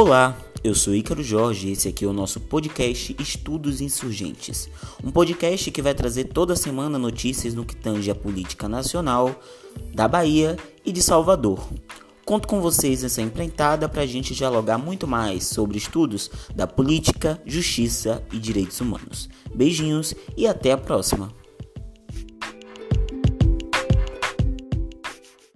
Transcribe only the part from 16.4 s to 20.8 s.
da política, justiça e direitos humanos. Beijinhos e até a